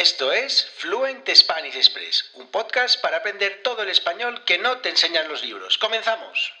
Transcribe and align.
Esto 0.00 0.30
es 0.30 0.64
Fluent 0.76 1.28
Spanish 1.34 1.74
Express, 1.74 2.26
un 2.34 2.46
podcast 2.46 3.02
para 3.02 3.16
aprender 3.16 3.54
todo 3.64 3.82
el 3.82 3.88
español 3.88 4.44
que 4.46 4.56
no 4.56 4.78
te 4.78 4.90
enseñan 4.90 5.28
los 5.28 5.44
libros. 5.44 5.76
¡Comenzamos! 5.76 6.52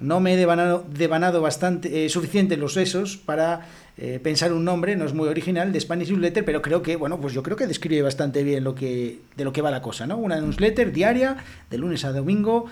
no 0.00 0.20
me 0.20 0.32
he 0.32 0.36
devanado, 0.36 1.42
bastante, 1.42 2.06
eh, 2.06 2.08
suficiente 2.08 2.56
los 2.56 2.72
sesos 2.72 3.18
para 3.18 3.66
eh, 3.98 4.18
pensar 4.22 4.54
un 4.54 4.64
nombre, 4.64 4.96
no 4.96 5.04
es 5.04 5.12
muy 5.12 5.28
original, 5.28 5.72
de 5.72 5.80
Spanish 5.80 6.08
Newsletter, 6.08 6.44
pero 6.44 6.62
creo 6.62 6.80
que, 6.80 6.96
bueno, 6.96 7.20
pues 7.20 7.34
yo 7.34 7.42
creo 7.42 7.56
que 7.56 7.66
describe 7.66 8.00
bastante 8.00 8.42
bien 8.42 8.64
lo 8.64 8.74
que, 8.74 9.18
de 9.36 9.44
lo 9.44 9.52
que 9.52 9.60
va 9.60 9.70
la 9.70 9.82
cosa, 9.82 10.06
¿no? 10.06 10.16
Una 10.16 10.40
newsletter 10.40 10.92
diaria, 10.92 11.36
de 11.68 11.76
lunes 11.76 12.06
a 12.06 12.12
domingo, 12.12 12.66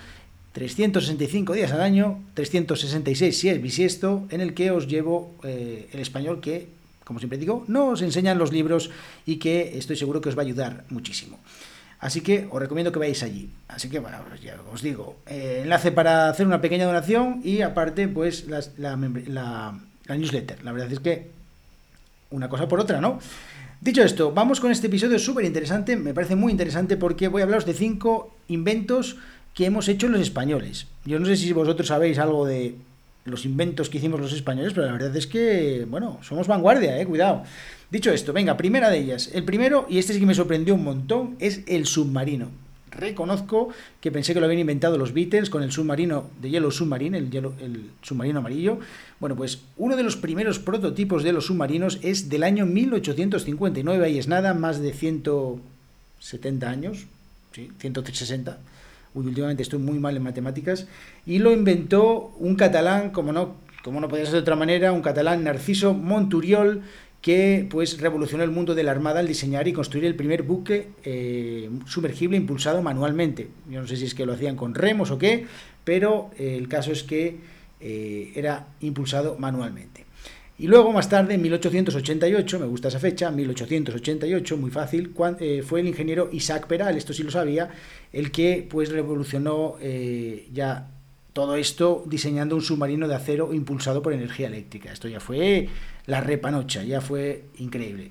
365 0.52 1.52
días 1.52 1.70
al 1.72 1.82
año, 1.82 2.18
366 2.32 3.38
si 3.38 3.50
es 3.50 3.60
bisiesto, 3.60 4.26
en 4.30 4.40
el 4.40 4.54
que 4.54 4.70
os 4.70 4.88
llevo 4.88 5.34
eh, 5.44 5.86
el 5.92 6.00
español 6.00 6.40
que 6.40 6.68
como 7.08 7.20
siempre 7.20 7.38
digo, 7.38 7.64
no 7.68 7.96
os 7.96 8.02
enseñan 8.02 8.36
los 8.36 8.52
libros 8.52 8.90
y 9.24 9.36
que 9.36 9.78
estoy 9.78 9.96
seguro 9.96 10.20
que 10.20 10.28
os 10.28 10.36
va 10.36 10.42
a 10.42 10.44
ayudar 10.44 10.84
muchísimo. 10.90 11.38
Así 12.00 12.20
que 12.20 12.46
os 12.50 12.60
recomiendo 12.60 12.92
que 12.92 12.98
vayáis 12.98 13.22
allí. 13.22 13.48
Así 13.66 13.88
que, 13.88 13.98
bueno, 13.98 14.18
ya 14.42 14.60
os 14.70 14.82
digo, 14.82 15.16
eh, 15.24 15.60
enlace 15.62 15.90
para 15.90 16.28
hacer 16.28 16.46
una 16.46 16.60
pequeña 16.60 16.84
donación 16.84 17.40
y 17.42 17.62
aparte, 17.62 18.08
pues, 18.08 18.46
la, 18.46 18.60
la 18.76 20.16
newsletter. 20.18 20.62
La 20.62 20.72
verdad 20.72 20.92
es 20.92 21.00
que 21.00 21.30
una 22.28 22.50
cosa 22.50 22.68
por 22.68 22.78
otra, 22.78 23.00
¿no? 23.00 23.20
Dicho 23.80 24.02
esto, 24.02 24.30
vamos 24.32 24.60
con 24.60 24.70
este 24.70 24.88
episodio 24.88 25.18
súper 25.18 25.46
interesante, 25.46 25.96
me 25.96 26.12
parece 26.12 26.36
muy 26.36 26.52
interesante 26.52 26.98
porque 26.98 27.28
voy 27.28 27.40
a 27.40 27.44
hablaros 27.44 27.64
de 27.64 27.72
cinco 27.72 28.36
inventos 28.48 29.16
que 29.54 29.64
hemos 29.64 29.88
hecho 29.88 30.08
los 30.08 30.20
españoles. 30.20 30.88
Yo 31.06 31.18
no 31.18 31.24
sé 31.24 31.38
si 31.38 31.54
vosotros 31.54 31.88
sabéis 31.88 32.18
algo 32.18 32.44
de 32.44 32.76
los 33.28 33.44
inventos 33.44 33.88
que 33.88 33.98
hicimos 33.98 34.20
los 34.20 34.32
españoles, 34.32 34.72
pero 34.74 34.86
la 34.86 34.92
verdad 34.92 35.14
es 35.16 35.26
que, 35.26 35.86
bueno, 35.88 36.18
somos 36.22 36.46
vanguardia, 36.46 37.00
eh, 37.00 37.06
cuidado. 37.06 37.44
Dicho 37.90 38.10
esto, 38.10 38.32
venga, 38.32 38.56
primera 38.56 38.90
de 38.90 38.98
ellas. 38.98 39.30
El 39.32 39.44
primero, 39.44 39.86
y 39.88 39.98
este 39.98 40.12
sí 40.12 40.20
que 40.20 40.26
me 40.26 40.34
sorprendió 40.34 40.74
un 40.74 40.84
montón, 40.84 41.36
es 41.38 41.62
el 41.66 41.86
submarino. 41.86 42.50
Reconozco 42.90 43.68
que 44.00 44.10
pensé 44.10 44.34
que 44.34 44.40
lo 44.40 44.46
habían 44.46 44.60
inventado 44.60 44.98
los 44.98 45.12
Beatles 45.12 45.50
con 45.50 45.62
el 45.62 45.70
submarino 45.70 46.30
de 46.40 46.50
Yellow 46.50 46.70
Submarine, 46.70 47.18
el, 47.18 47.34
el 47.34 47.90
submarino 48.02 48.40
amarillo. 48.40 48.80
Bueno, 49.20 49.36
pues 49.36 49.62
uno 49.76 49.96
de 49.96 50.02
los 50.02 50.16
primeros 50.16 50.58
prototipos 50.58 51.22
de 51.22 51.32
los 51.32 51.46
submarinos 51.46 51.98
es 52.02 52.28
del 52.28 52.42
año 52.42 52.66
1859, 52.66 54.04
ahí 54.04 54.18
es 54.18 54.26
nada, 54.26 54.54
más 54.54 54.80
de 54.80 54.92
170 54.92 56.68
años, 56.68 57.06
sí, 57.52 57.70
160 57.78 58.58
últimamente 59.26 59.62
estoy 59.62 59.78
muy 59.78 59.98
mal 59.98 60.16
en 60.16 60.22
matemáticas, 60.22 60.86
y 61.26 61.38
lo 61.38 61.52
inventó 61.52 62.32
un 62.38 62.54
catalán, 62.54 63.10
como 63.10 63.32
no, 63.32 63.56
como 63.82 64.00
no 64.00 64.08
podía 64.08 64.24
ser 64.24 64.34
de 64.34 64.40
otra 64.40 64.56
manera, 64.56 64.92
un 64.92 65.02
catalán 65.02 65.44
Narciso 65.44 65.94
Monturiol, 65.94 66.82
que 67.20 67.66
pues 67.68 68.00
revolucionó 68.00 68.44
el 68.44 68.50
mundo 68.50 68.74
de 68.74 68.84
la 68.84 68.92
Armada 68.92 69.20
al 69.20 69.26
diseñar 69.26 69.66
y 69.66 69.72
construir 69.72 70.04
el 70.04 70.14
primer 70.14 70.44
buque 70.44 70.88
eh, 71.02 71.68
sumergible 71.86 72.36
impulsado 72.36 72.80
manualmente. 72.80 73.48
Yo 73.68 73.80
no 73.80 73.86
sé 73.88 73.96
si 73.96 74.04
es 74.04 74.14
que 74.14 74.24
lo 74.24 74.34
hacían 74.34 74.54
con 74.54 74.74
remos 74.74 75.10
o 75.10 75.18
qué, 75.18 75.46
pero 75.84 76.30
el 76.38 76.68
caso 76.68 76.92
es 76.92 77.02
que 77.02 77.38
eh, 77.80 78.32
era 78.34 78.68
impulsado 78.80 79.36
manualmente. 79.38 80.07
Y 80.60 80.66
luego, 80.66 80.92
más 80.92 81.08
tarde, 81.08 81.34
en 81.34 81.42
1888, 81.42 82.58
me 82.58 82.66
gusta 82.66 82.88
esa 82.88 82.98
fecha, 82.98 83.30
1888, 83.30 84.56
muy 84.56 84.72
fácil, 84.72 85.14
eh, 85.38 85.62
fue 85.64 85.80
el 85.80 85.86
ingeniero 85.86 86.28
Isaac 86.32 86.66
Peral, 86.66 86.96
esto 86.96 87.12
sí 87.12 87.22
lo 87.22 87.30
sabía, 87.30 87.70
el 88.12 88.32
que 88.32 88.66
pues 88.68 88.90
revolucionó 88.90 89.76
eh, 89.80 90.48
ya 90.52 90.88
todo 91.32 91.54
esto 91.54 92.02
diseñando 92.06 92.56
un 92.56 92.62
submarino 92.62 93.06
de 93.06 93.14
acero 93.14 93.54
impulsado 93.54 94.02
por 94.02 94.12
energía 94.12 94.48
eléctrica. 94.48 94.92
Esto 94.92 95.06
ya 95.06 95.20
fue 95.20 95.68
la 96.06 96.20
repanocha, 96.20 96.82
ya 96.82 97.00
fue 97.00 97.44
increíble. 97.58 98.10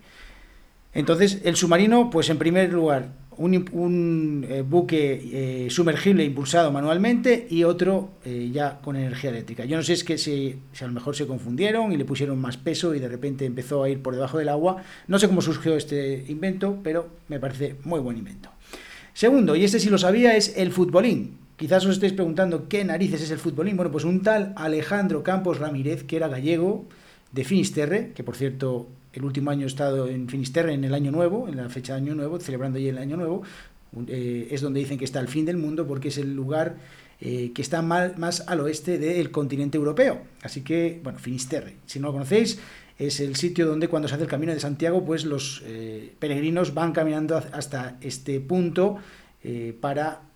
Entonces, 0.94 1.41
el 1.44 1.57
submarino, 1.57 2.09
pues 2.09 2.30
en 2.30 2.38
primer 2.38 2.72
lugar, 2.72 3.09
un, 3.38 4.46
eh, 4.50 4.62
buque 4.62 5.66
eh, 5.66 5.70
sumergible 5.70 6.24
impulsado 6.24 6.72
manualmente 6.72 7.48
y 7.50 7.64
otro 7.64 8.12
eh, 8.25 8.50
ya 8.52 8.80
con 8.80 8.96
energía 8.96 9.30
eléctrica. 9.30 9.66
Yo 9.66 9.78
no 9.78 9.84
sé 9.84 9.88
si 9.88 9.94
es 9.94 10.03
que 10.03 10.18
si, 10.18 10.59
a 10.81 10.88
lo 10.88 10.94
mejor 10.94 11.16
se 11.16 11.28
confundieron 11.28 11.92
y 11.92 11.98
le 11.98 12.06
pusieron 12.06 12.40
más 12.40 12.58
peso 12.58 12.96
y 12.96 13.00
de 13.00 13.08
repente 13.08 13.46
empezó 13.46 13.84
a 13.84 13.90
ir 13.90 14.02
por 14.02 14.16
debajo 14.16 14.38
del 14.38 14.50
agua. 14.50 14.84
No 15.08 15.20
sé 15.20 15.28
cómo 15.28 15.42
surgió 15.42 15.75
este 15.75 16.25
invento, 16.28 16.80
pero 16.84 17.09
me 17.28 17.40
parece 17.40 17.75
muy 17.84 18.00
buen 18.00 18.18
invento. 18.18 18.50
Segundo, 19.14 19.56
y 19.56 19.64
este 19.64 19.80
sí 19.80 19.90
lo 19.90 19.98
sabía, 19.98 20.36
es 20.36 20.58
el 20.58 20.72
futbolín. 20.72 21.38
Quizás 21.56 21.86
os 21.86 21.94
estéis 21.94 22.14
preguntando 22.14 22.69
qué 22.69 22.84
narices 22.84 23.22
es 23.22 23.31
el 23.31 23.40
futbolín. 23.40 23.75
Bueno, 23.75 23.92
pues 23.92 24.04
un 24.04 24.22
tal 24.22 24.54
Alejandro 24.56 25.24
Campos 25.24 25.58
Ramírez, 25.58 26.04
que 26.04 26.16
era 26.16 26.28
gallego, 26.28 26.86
de 27.31 27.44
Finisterre, 27.44 28.12
que 28.14 28.24
por 28.24 28.36
cierto 28.36 28.88
el 29.13 29.23
último 29.23 29.51
año 29.51 29.63
he 29.63 29.68
estado 29.68 30.07
en 30.07 30.28
Finisterre 30.29 30.73
en 30.73 30.84
el 30.84 30.94
Año 30.94 31.12
Nuevo, 31.12 31.47
en 31.47 31.57
la 31.57 31.69
fecha 31.69 31.94
de 31.94 32.01
Año 32.01 32.16
Nuevo, 32.16 32.40
celebrando 32.40 32.78
allí 32.78 32.90
el 32.90 32.97
Año 32.97 33.18
Nuevo. 33.18 33.44
Eh, 34.07 34.50
es 34.51 34.62
donde 34.62 34.79
dicen 34.79 34.97
que 34.97 35.06
está 35.06 35.19
el 35.19 35.28
fin 35.28 35.45
del 35.45 35.57
mundo 35.57 35.88
porque 35.88 36.09
es 36.09 36.18
el 36.18 36.35
lugar 36.35 36.75
eh, 37.19 37.51
que 37.53 37.62
está 37.62 37.81
más 37.81 38.44
al 38.47 38.59
oeste 38.59 38.97
del 38.97 39.31
continente 39.31 39.78
europeo. 39.78 40.21
Así 40.44 40.62
que, 40.62 41.00
bueno, 41.04 41.19
Finisterre, 41.19 41.77
si 41.86 42.00
no 42.00 42.07
lo 42.07 42.13
conocéis, 42.13 42.59
es 43.00 43.19
el 43.19 43.36
sitio 43.36 43.65
donde 43.65 43.88
cuando 43.88 44.07
se 44.07 44.15
hace 44.15 44.24
el 44.24 44.30
camino 44.30 44.54
de 44.54 44.59
Santiago, 44.59 45.06
pues 45.06 45.25
los 45.25 45.63
eh, 45.65 46.13
peregrinos 46.19 46.74
van 46.74 46.92
caminando 46.92 47.38
hasta 47.38 47.98
este 48.01 48.39
punto 48.39 48.98
para, 49.80 50.26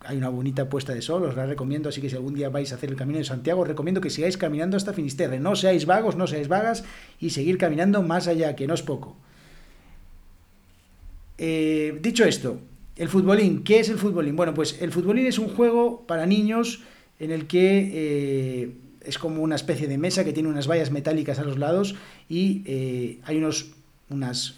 hay 0.00 0.16
una 0.16 0.28
bonita 0.28 0.68
puesta 0.68 0.94
de 0.94 1.02
sol, 1.02 1.24
os 1.24 1.36
la 1.36 1.46
recomiendo, 1.46 1.88
así 1.88 2.00
que 2.00 2.10
si 2.10 2.16
algún 2.16 2.34
día 2.34 2.48
vais 2.48 2.72
a 2.72 2.74
hacer 2.74 2.90
el 2.90 2.96
Camino 2.96 3.18
de 3.18 3.24
Santiago, 3.24 3.62
os 3.62 3.68
recomiendo 3.68 4.00
que 4.00 4.10
sigáis 4.10 4.36
caminando 4.36 4.76
hasta 4.76 4.92
Finisterre, 4.92 5.40
no 5.40 5.56
seáis 5.56 5.86
vagos, 5.86 6.16
no 6.16 6.26
seáis 6.26 6.48
vagas 6.48 6.84
y 7.20 7.30
seguir 7.30 7.56
caminando 7.56 8.02
más 8.02 8.28
allá, 8.28 8.54
que 8.56 8.66
no 8.66 8.74
es 8.74 8.82
poco. 8.82 9.16
Eh, 11.38 11.98
dicho 12.02 12.24
esto, 12.24 12.60
el 12.96 13.08
futbolín, 13.08 13.64
¿qué 13.64 13.80
es 13.80 13.88
el 13.88 13.98
futbolín? 13.98 14.36
Bueno, 14.36 14.54
pues 14.54 14.80
el 14.82 14.92
futbolín 14.92 15.26
es 15.26 15.38
un 15.38 15.48
juego 15.48 16.04
para 16.06 16.26
niños 16.26 16.82
en 17.18 17.30
el 17.30 17.46
que 17.46 17.90
eh, 17.94 18.72
es 19.04 19.18
como 19.18 19.42
una 19.42 19.56
especie 19.56 19.88
de 19.88 19.98
mesa 19.98 20.24
que 20.24 20.32
tiene 20.32 20.48
unas 20.48 20.68
vallas 20.68 20.90
metálicas 20.90 21.38
a 21.38 21.44
los 21.44 21.58
lados 21.58 21.94
y 22.28 22.62
eh, 22.66 23.18
hay 23.24 23.38
unos, 23.38 23.72
unas, 24.10 24.56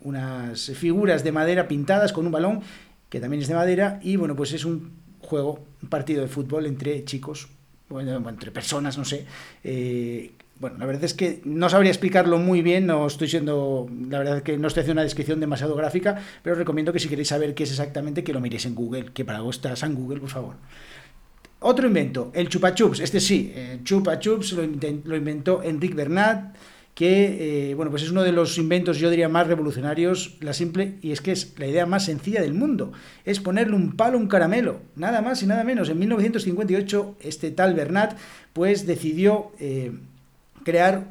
unas 0.00 0.70
figuras 0.74 1.24
de 1.24 1.32
madera 1.32 1.68
pintadas 1.68 2.12
con 2.12 2.26
un 2.26 2.32
balón 2.32 2.62
que 3.12 3.20
también 3.20 3.42
es 3.42 3.48
de 3.48 3.54
madera, 3.54 4.00
y 4.02 4.16
bueno, 4.16 4.34
pues 4.34 4.54
es 4.54 4.64
un 4.64 4.90
juego, 5.20 5.62
un 5.82 5.90
partido 5.90 6.22
de 6.22 6.28
fútbol 6.28 6.64
entre 6.64 7.04
chicos, 7.04 7.46
bueno, 7.90 8.26
entre 8.26 8.50
personas, 8.50 8.96
no 8.96 9.04
sé. 9.04 9.26
Eh, 9.62 10.30
bueno, 10.58 10.78
la 10.78 10.86
verdad 10.86 11.04
es 11.04 11.12
que 11.12 11.42
no 11.44 11.68
sabría 11.68 11.90
explicarlo 11.90 12.38
muy 12.38 12.62
bien, 12.62 12.86
no 12.86 13.06
estoy 13.06 13.28
siendo, 13.28 13.86
la 14.08 14.16
verdad 14.16 14.38
es 14.38 14.42
que 14.42 14.56
no 14.56 14.66
estoy 14.66 14.80
haciendo 14.80 15.00
una 15.00 15.02
descripción 15.02 15.40
demasiado 15.40 15.76
gráfica, 15.76 16.22
pero 16.42 16.54
os 16.54 16.58
recomiendo 16.58 16.90
que 16.90 17.00
si 17.00 17.10
queréis 17.10 17.28
saber 17.28 17.54
qué 17.54 17.64
es 17.64 17.70
exactamente, 17.72 18.24
que 18.24 18.32
lo 18.32 18.40
miréis 18.40 18.64
en 18.64 18.74
Google, 18.74 19.12
que 19.12 19.26
para 19.26 19.36
algo 19.36 19.50
estás 19.50 19.82
en 19.82 19.94
Google, 19.94 20.18
por 20.18 20.30
favor. 20.30 20.54
Otro 21.60 21.86
invento, 21.86 22.30
el 22.34 22.48
chupa 22.48 22.74
chups, 22.74 23.00
este 23.00 23.20
sí, 23.20 23.52
el 23.54 23.84
chupa 23.84 24.18
chups 24.18 24.52
lo, 24.52 24.62
lo 24.62 25.16
inventó 25.16 25.62
Enrique 25.62 25.94
Bernat, 25.94 26.56
que 26.94 27.70
eh, 27.70 27.74
bueno, 27.74 27.90
pues 27.90 28.02
es 28.02 28.10
uno 28.10 28.22
de 28.22 28.32
los 28.32 28.58
inventos, 28.58 28.98
yo 28.98 29.08
diría, 29.08 29.28
más 29.28 29.46
revolucionarios, 29.46 30.36
la 30.40 30.52
simple, 30.52 30.98
y 31.00 31.12
es 31.12 31.20
que 31.20 31.32
es 31.32 31.58
la 31.58 31.66
idea 31.66 31.86
más 31.86 32.04
sencilla 32.04 32.42
del 32.42 32.54
mundo, 32.54 32.92
es 33.24 33.40
ponerle 33.40 33.76
un 33.76 33.96
palo 33.96 34.18
a 34.18 34.20
un 34.20 34.28
caramelo, 34.28 34.80
nada 34.94 35.22
más 35.22 35.42
y 35.42 35.46
nada 35.46 35.64
menos. 35.64 35.88
En 35.88 35.98
1958, 35.98 37.16
este 37.20 37.50
tal 37.50 37.74
Bernat, 37.74 38.18
pues 38.52 38.86
decidió 38.86 39.52
eh, 39.58 39.92
crear, 40.64 41.06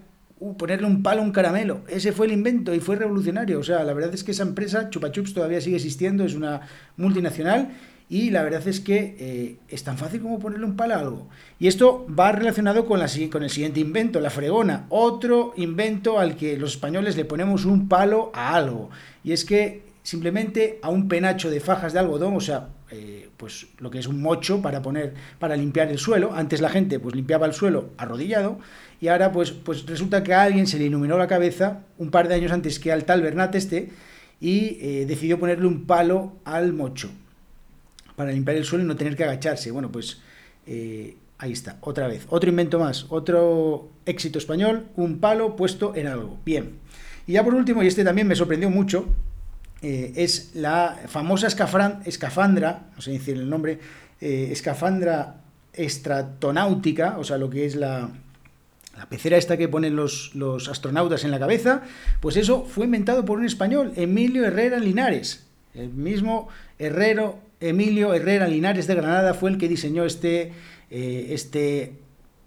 ponerle 0.58 0.86
un 0.86 1.02
palo 1.02 1.22
a 1.22 1.26
un 1.26 1.32
caramelo. 1.32 1.82
Ese 1.88 2.12
fue 2.12 2.28
el 2.28 2.34
invento 2.34 2.76
y 2.76 2.80
fue 2.80 2.96
revolucionario. 2.96 3.60
O 3.60 3.64
sea, 3.64 3.84
la 3.84 3.94
verdad 3.94 4.14
es 4.14 4.24
que 4.24 4.32
esa 4.32 4.44
empresa, 4.44 4.92
Chupa 4.92 5.12
Chups, 5.12 5.34
todavía 5.34 5.62
sigue 5.62 5.78
existiendo, 5.78 6.24
es 6.24 6.36
una 6.36 6.62
multinacional 6.96 7.70
y 8.12 8.30
la 8.30 8.44
verdad 8.44 8.68
es 8.68 8.82
que 8.82 9.16
eh, 9.20 9.56
es 9.70 9.86
tan 9.86 9.98
fácil 9.98 10.20
como 10.20 10.38
ponerle 10.38 10.66
un 10.66 10.76
palo 10.76 10.96
a 10.96 11.00
algo. 11.00 11.28
Y 11.60 11.68
esto 11.68 12.06
va 12.08 12.34
relacionado 12.34 12.86
con, 12.86 13.00
la, 13.00 13.10
con 13.32 13.42
el 13.42 13.50
siguiente 13.50 13.80
invento, 13.80 14.20
la 14.20 14.30
fregona, 14.30 14.86
otro 14.90 15.54
invento 15.56 16.20
al 16.20 16.36
que 16.36 16.58
los 16.58 16.72
españoles 16.72 17.16
le 17.16 17.24
ponemos 17.24 17.64
un 17.64 17.88
palo 17.88 18.30
a 18.34 18.54
algo. 18.54 18.90
Y 19.24 19.32
es 19.32 19.46
que 19.46 19.84
simplemente 20.04 20.78
a 20.82 20.90
un 20.90 21.08
penacho 21.08 21.50
de 21.50 21.62
fajas 21.62 21.94
de 21.94 22.00
algodón, 22.00 22.36
o 22.36 22.42
sea, 22.42 22.68
eh, 22.92 23.30
pues 23.38 23.68
lo 23.80 23.90
que 23.90 24.00
es 24.00 24.08
un 24.08 24.22
mocho 24.22 24.62
para 24.62 24.82
poner, 24.82 25.14
para 25.40 25.56
limpiar 25.56 25.88
el 25.90 25.98
suelo. 25.98 26.34
Antes 26.34 26.60
la 26.60 26.70
gente 26.70 27.00
pues 27.00 27.16
limpiaba 27.16 27.46
el 27.46 27.54
suelo 27.54 27.92
arrodillado 27.96 28.60
y 29.00 29.08
ahora 29.08 29.32
pues, 29.32 29.54
pues 29.54 29.86
resulta 29.86 30.22
que 30.22 30.34
a 30.34 30.42
alguien 30.42 30.68
se 30.68 30.80
le 30.80 30.84
iluminó 30.84 31.18
la 31.18 31.28
cabeza 31.28 31.84
un 31.98 32.12
par 32.12 32.28
de 32.28 32.36
años 32.36 32.52
antes 32.52 32.78
que 32.78 32.92
al 32.92 33.06
tal 33.06 33.22
Bernat 33.22 33.56
este 33.56 33.90
y 34.42 34.80
eh, 34.82 35.06
decidió 35.08 35.40
ponerle 35.40 35.66
un 35.66 35.86
palo 35.86 36.34
al 36.44 36.74
mocho 36.74 37.10
para 38.16 38.32
limpiar 38.32 38.58
el 38.58 38.66
suelo 38.66 38.84
y 38.84 38.88
no 38.88 38.96
tener 38.96 39.16
que 39.16 39.24
agacharse. 39.24 39.72
Bueno, 39.72 39.92
pues 39.92 40.22
eh, 40.68 41.16
ahí 41.38 41.52
está, 41.52 41.78
otra 41.82 42.08
vez. 42.08 42.26
Otro 42.30 42.50
invento 42.50 42.80
más, 42.80 43.06
otro 43.10 43.90
éxito 44.06 44.38
español, 44.38 44.88
un 44.96 45.20
palo 45.20 45.56
puesto 45.56 45.96
en 45.96 46.08
algo. 46.08 46.40
Bien. 46.46 46.80
Y 47.28 47.34
ya 47.34 47.44
por 47.44 47.54
último, 47.54 47.84
y 47.84 47.88
este 47.88 48.04
también 48.04 48.28
me 48.28 48.36
sorprendió 48.36 48.70
mucho, 48.70 49.08
eh, 49.82 50.14
es 50.16 50.52
la 50.54 51.00
famosa 51.08 51.48
escafandra, 51.48 52.90
no 52.96 53.02
sé 53.02 53.12
decir 53.12 53.38
el 53.38 53.50
nombre, 53.50 53.80
eh, 54.20 54.50
escafandra 54.52 55.42
estratonáutica, 55.74 57.18
o 57.18 57.24
sea, 57.24 57.38
lo 57.38 57.50
que 57.50 57.66
es 57.66 57.76
la, 57.76 58.12
la 58.96 59.10
pecera 59.10 59.38
esta 59.38 59.58
que 59.58 59.68
ponen 59.68 59.96
los, 59.96 60.36
los, 60.36 60.68
astronautas 60.70 61.24
en 61.24 61.32
la 61.32 61.40
cabeza, 61.40 61.82
pues 62.20 62.38
eso 62.38 62.66
fue 62.66 62.86
inventado 62.86 63.26
por 63.26 63.40
un 63.40 63.46
español, 63.46 63.94
Emilio 63.96 64.46
Herrera 64.46 64.78
Linares, 64.80 65.48
el 65.74 65.90
mismo 65.90 66.50
Herrero 66.78 67.40
Emilio 67.62 68.14
Herrera 68.14 68.48
Linares 68.48 68.88
de 68.88 68.96
Granada 68.96 69.34
fue 69.34 69.52
el 69.52 69.58
que 69.58 69.70
diseñó 69.70 70.04
este, 70.04 70.52
eh, 70.90 71.28
este 71.30 71.94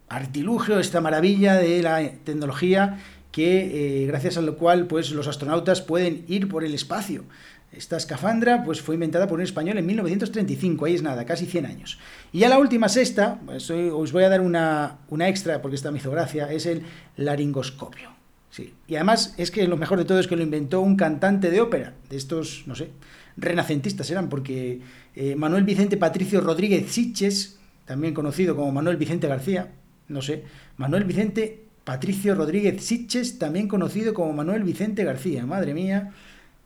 artilugio, 0.08 0.78
esta 0.78 1.00
maravilla 1.00 1.54
de 1.54 1.82
la 1.82 2.10
tecnología 2.24 2.98
que 3.30 4.02
eh, 4.02 4.06
gracias 4.06 4.36
a 4.36 4.42
lo 4.42 4.56
cual 4.56 4.86
pues, 4.86 5.10
los 5.10 5.26
astronautas 5.26 5.82
pueden 5.82 6.24
ir 6.28 6.48
por 6.48 6.64
el 6.64 6.74
espacio. 6.74 7.24
Esta 7.72 7.96
escafandra 7.96 8.62
pues, 8.64 8.80
fue 8.80 8.94
inventada 8.94 9.26
por 9.26 9.38
un 9.38 9.44
español 9.44 9.78
en 9.78 9.86
1935, 9.86 10.84
ahí 10.84 10.94
es 10.94 11.02
nada, 11.02 11.24
casi 11.24 11.46
100 11.46 11.66
años. 11.66 11.98
Y 12.32 12.40
ya 12.40 12.48
la 12.48 12.58
última 12.58 12.88
sexta, 12.88 13.40
pues, 13.44 13.68
os 13.70 14.12
voy 14.12 14.22
a 14.22 14.28
dar 14.28 14.40
una, 14.40 14.98
una 15.08 15.28
extra 15.28 15.60
porque 15.62 15.74
esta 15.74 15.90
me 15.90 15.98
hizo 15.98 16.12
gracia, 16.12 16.52
es 16.52 16.66
el 16.66 16.82
laringoscopio. 17.16 18.10
Sí. 18.50 18.72
Y 18.86 18.94
además 18.94 19.34
es 19.36 19.50
que 19.50 19.66
lo 19.66 19.76
mejor 19.76 19.98
de 19.98 20.04
todo 20.04 20.20
es 20.20 20.28
que 20.28 20.36
lo 20.36 20.44
inventó 20.44 20.80
un 20.80 20.94
cantante 20.94 21.50
de 21.50 21.60
ópera, 21.60 21.94
de 22.08 22.16
estos, 22.16 22.62
no 22.66 22.76
sé, 22.76 22.90
renacentistas 23.36 24.10
eran, 24.10 24.28
porque 24.28 24.80
eh, 25.14 25.36
Manuel 25.36 25.64
Vicente 25.64 25.96
Patricio 25.96 26.40
Rodríguez 26.40 26.90
Siches, 26.90 27.58
también 27.84 28.14
conocido 28.14 28.56
como 28.56 28.72
Manuel 28.72 28.96
Vicente 28.96 29.28
García, 29.28 29.72
no 30.08 30.22
sé, 30.22 30.44
Manuel 30.76 31.04
Vicente 31.04 31.64
Patricio 31.84 32.34
Rodríguez 32.34 32.82
Siches, 32.82 33.38
también 33.38 33.68
conocido 33.68 34.14
como 34.14 34.32
Manuel 34.32 34.62
Vicente 34.62 35.04
García, 35.04 35.44
madre 35.46 35.74
mía, 35.74 36.12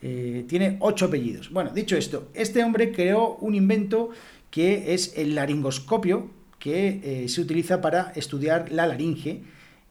eh, 0.00 0.44
tiene 0.48 0.76
ocho 0.80 1.06
apellidos. 1.06 1.50
Bueno, 1.50 1.70
dicho 1.70 1.96
esto, 1.96 2.28
este 2.34 2.62
hombre 2.62 2.92
creó 2.92 3.36
un 3.36 3.54
invento 3.54 4.10
que 4.50 4.94
es 4.94 5.14
el 5.16 5.34
laringoscopio, 5.34 6.30
que 6.58 7.00
eh, 7.02 7.28
se 7.28 7.40
utiliza 7.40 7.80
para 7.80 8.12
estudiar 8.14 8.70
la 8.70 8.86
laringe, 8.86 9.42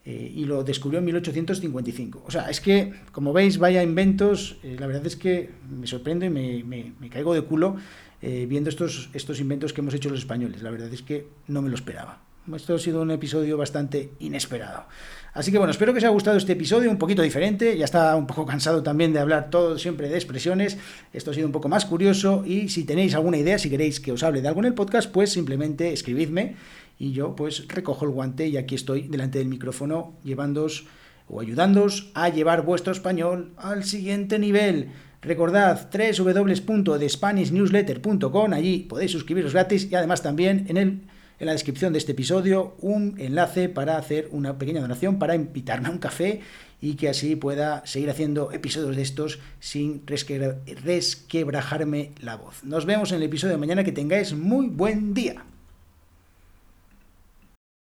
eh, 0.04 0.32
y 0.34 0.44
lo 0.44 0.64
descubrió 0.64 1.00
en 1.00 1.04
1855. 1.06 2.24
O 2.26 2.30
sea, 2.30 2.48
es 2.48 2.60
que, 2.60 2.92
como 3.12 3.32
veis, 3.32 3.58
vaya 3.58 3.82
inventos, 3.82 4.56
eh, 4.62 4.76
la 4.78 4.86
verdad 4.86 5.06
es 5.06 5.16
que 5.16 5.50
me 5.68 5.86
sorprende 5.86 6.26
y 6.26 6.30
me, 6.30 7.08
caigo 7.10 7.34
de 7.34 7.42
culo 7.42 7.76
eh, 8.22 8.46
viendo 8.48 8.70
estos, 8.70 9.10
estos 9.12 9.40
inventos 9.40 9.72
que 9.72 9.80
hemos 9.80 9.94
hecho 9.94 10.08
los 10.08 10.20
españoles. 10.20 10.62
La 10.62 10.70
verdad 10.70 10.92
es 10.92 11.02
que 11.02 11.26
no 11.46 11.62
me 11.62 11.68
lo 11.68 11.74
esperaba. 11.74 12.22
Esto 12.56 12.74
ha 12.74 12.78
sido 12.78 13.02
un 13.02 13.10
episodio 13.10 13.58
bastante 13.58 14.10
inesperado. 14.20 14.86
Así 15.34 15.52
que 15.52 15.58
bueno, 15.58 15.70
espero 15.70 15.92
que 15.92 15.98
os 15.98 16.04
haya 16.04 16.12
gustado 16.12 16.36
este 16.36 16.54
episodio, 16.54 16.90
un 16.90 16.98
poquito 16.98 17.22
diferente. 17.22 17.76
Ya 17.76 17.84
está 17.84 18.16
un 18.16 18.26
poco 18.26 18.46
cansado 18.46 18.82
también 18.82 19.12
de 19.12 19.20
hablar 19.20 19.50
todo 19.50 19.78
siempre 19.78 20.08
de 20.08 20.14
expresiones. 20.14 20.78
Esto 21.12 21.30
ha 21.30 21.34
sido 21.34 21.46
un 21.46 21.52
poco 21.52 21.68
más 21.68 21.84
curioso. 21.84 22.44
Y 22.46 22.70
si 22.70 22.84
tenéis 22.84 23.14
alguna 23.14 23.36
idea, 23.36 23.58
si 23.58 23.68
queréis 23.68 24.00
que 24.00 24.12
os 24.12 24.22
hable 24.22 24.40
de 24.40 24.48
algo 24.48 24.60
en 24.60 24.66
el 24.66 24.74
podcast, 24.74 25.10
pues 25.12 25.30
simplemente 25.30 25.92
escribidme 25.92 26.56
y 26.98 27.12
yo 27.12 27.36
pues 27.36 27.68
recojo 27.68 28.04
el 28.04 28.10
guante 28.10 28.48
y 28.48 28.56
aquí 28.56 28.74
estoy 28.74 29.02
delante 29.02 29.38
del 29.38 29.46
micrófono 29.48 30.14
llevándoos 30.24 30.86
o 31.28 31.40
ayudándoos 31.40 32.10
a 32.14 32.28
llevar 32.28 32.64
vuestro 32.64 32.92
español 32.92 33.52
al 33.56 33.84
siguiente 33.84 34.36
nivel. 34.38 34.90
Recordad 35.20 35.90
www.thespanishnewsletter.com, 35.92 38.52
allí 38.52 38.86
podéis 38.88 39.10
suscribiros 39.12 39.52
gratis 39.52 39.88
y 39.90 39.94
además 39.94 40.22
también 40.22 40.66
en, 40.68 40.76
el, 40.76 41.02
en 41.38 41.46
la 41.46 41.52
descripción 41.52 41.92
de 41.92 41.98
este 41.98 42.12
episodio 42.12 42.76
un 42.80 43.14
enlace 43.18 43.68
para 43.68 43.98
hacer 43.98 44.28
una 44.32 44.56
pequeña 44.58 44.80
donación 44.80 45.18
para 45.18 45.34
invitarme 45.34 45.88
a 45.88 45.90
un 45.90 45.98
café 45.98 46.40
y 46.80 46.94
que 46.94 47.08
así 47.08 47.34
pueda 47.36 47.84
seguir 47.84 48.08
haciendo 48.10 48.52
episodios 48.52 48.96
de 48.96 49.02
estos 49.02 49.40
sin 49.58 50.06
resquebrajarme 50.06 52.12
la 52.20 52.36
voz. 52.36 52.62
Nos 52.62 52.86
vemos 52.86 53.10
en 53.10 53.16
el 53.16 53.24
episodio 53.24 53.54
de 53.54 53.58
mañana, 53.58 53.82
que 53.82 53.90
tengáis 53.92 54.32
muy 54.32 54.68
buen 54.68 55.12
día. 55.12 55.44